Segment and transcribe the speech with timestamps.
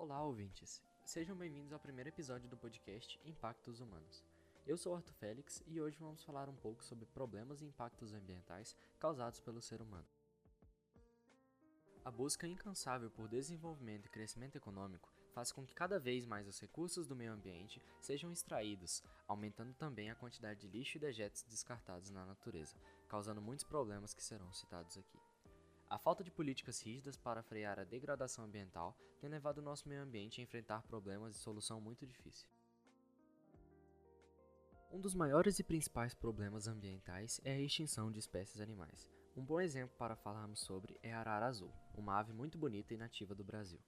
[0.00, 0.82] Olá, ouvintes!
[1.04, 4.24] Sejam bem-vindos ao primeiro episódio do podcast Impactos Humanos.
[4.66, 8.74] Eu sou Arthur Félix e hoje vamos falar um pouco sobre problemas e impactos ambientais
[8.98, 10.06] causados pelo ser humano.
[12.02, 16.58] A busca incansável por desenvolvimento e crescimento econômico faz com que cada vez mais os
[16.58, 22.10] recursos do meio ambiente sejam extraídos, aumentando também a quantidade de lixo e dejetos descartados
[22.10, 22.74] na natureza,
[23.06, 25.18] causando muitos problemas que serão citados aqui.
[25.90, 30.00] A falta de políticas rígidas para frear a degradação ambiental tem levado o nosso meio
[30.00, 32.48] ambiente a enfrentar problemas de solução muito difícil.
[34.92, 39.10] Um dos maiores e principais problemas ambientais é a extinção de espécies animais.
[39.36, 42.96] Um bom exemplo para falarmos sobre é a arara azul, uma ave muito bonita e
[42.96, 43.80] nativa do Brasil.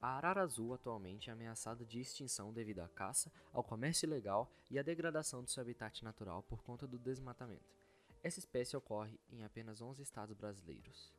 [0.00, 4.78] A arara azul atualmente é ameaçada de extinção devido à caça, ao comércio ilegal e
[4.78, 7.76] à degradação do seu habitat natural por conta do desmatamento.
[8.22, 11.12] Essa espécie ocorre em apenas 11 estados brasileiros.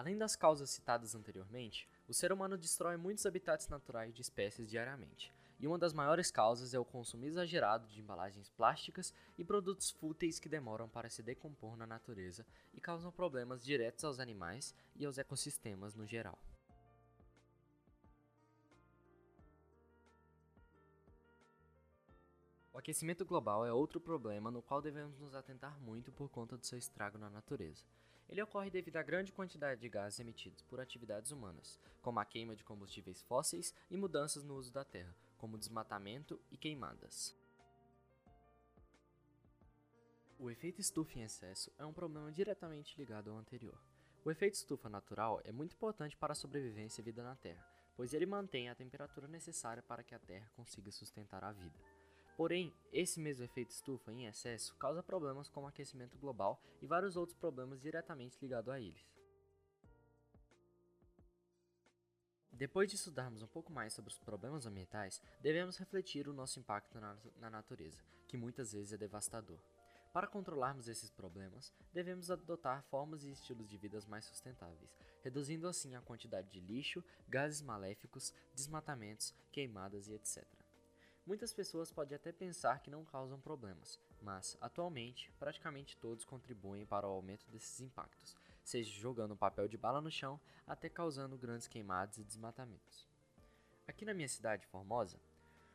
[0.00, 5.30] Além das causas citadas anteriormente, o ser humano destrói muitos habitats naturais de espécies diariamente,
[5.58, 10.40] e uma das maiores causas é o consumo exagerado de embalagens plásticas e produtos fúteis
[10.40, 15.18] que demoram para se decompor na natureza e causam problemas diretos aos animais e aos
[15.18, 16.38] ecossistemas no geral.
[22.80, 26.78] Aquecimento global é outro problema no qual devemos nos atentar muito por conta do seu
[26.78, 27.84] estrago na natureza.
[28.28, 32.56] Ele ocorre devido à grande quantidade de gases emitidos por atividades humanas, como a queima
[32.56, 37.36] de combustíveis fósseis e mudanças no uso da terra, como desmatamento e queimadas.
[40.38, 43.78] O efeito estufa em excesso é um problema diretamente ligado ao anterior.
[44.24, 48.14] O efeito estufa natural é muito importante para a sobrevivência e vida na Terra, pois
[48.14, 51.99] ele mantém a temperatura necessária para que a Terra consiga sustentar a vida.
[52.36, 57.36] Porém, esse mesmo efeito estufa em excesso causa problemas como aquecimento global e vários outros
[57.36, 59.04] problemas diretamente ligados a eles.
[62.60, 67.00] Depois de estudarmos um pouco mais sobre os problemas ambientais, devemos refletir o nosso impacto
[67.00, 69.58] na, na natureza, que muitas vezes é devastador.
[70.12, 75.94] Para controlarmos esses problemas, devemos adotar formas e estilos de vida mais sustentáveis, reduzindo assim
[75.94, 80.44] a quantidade de lixo, gases maléficos, desmatamentos, queimadas e etc.
[81.26, 87.06] Muitas pessoas podem até pensar que não causam problemas, mas atualmente praticamente todos contribuem para
[87.06, 92.18] o aumento desses impactos, seja jogando papel de bala no chão até causando grandes queimadas
[92.18, 93.06] e desmatamentos.
[93.86, 95.20] Aqui na minha cidade, Formosa,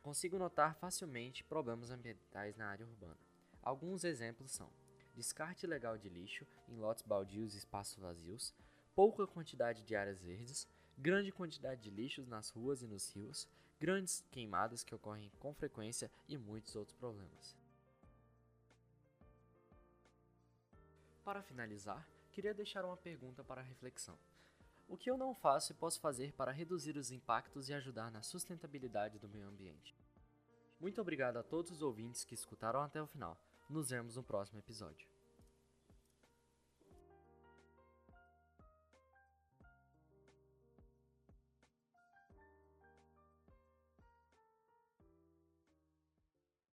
[0.02, 3.18] consigo notar facilmente problemas ambientais na área urbana.
[3.62, 4.70] Alguns exemplos são:
[5.14, 8.54] descarte ilegal de lixo em lotes baldios e espaços vazios,
[8.94, 13.48] pouca quantidade de áreas verdes, grande quantidade de lixos nas ruas e nos rios,
[13.78, 17.56] grandes queimadas que ocorrem com frequência e muitos outros problemas.
[21.24, 24.18] Para finalizar, queria deixar uma pergunta para reflexão.
[24.88, 28.22] O que eu não faço e posso fazer para reduzir os impactos e ajudar na
[28.22, 29.96] sustentabilidade do meio ambiente?
[30.78, 33.36] Muito obrigado a todos os ouvintes que escutaram até o final.
[33.68, 35.15] Nos vemos no próximo episódio.